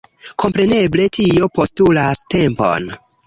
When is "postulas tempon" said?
1.59-2.89